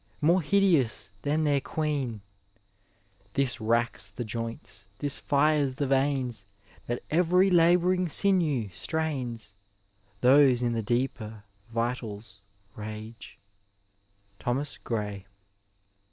More 0.19 0.41
hideous 0.41 1.11
than 1.21 1.43
their 1.43 1.61
queen: 1.61 2.21
This 3.35 3.61
racks 3.61 4.09
the 4.09 4.23
joints, 4.23 4.85
this 4.97 5.19
fires 5.19 5.75
the 5.75 5.85
veins, 5.85 6.47
That 6.87 7.03
every 7.11 7.51
labouring 7.51 8.09
sinew 8.09 8.71
strains, 8.73 9.53
Iliose 10.23 10.63
in 10.63 10.73
tiie 10.73 10.83
deeper 10.87 11.43
vitals 11.69 12.39
rage: 12.75 13.37
Thoicas 14.39 14.79
Gray. 14.83 15.27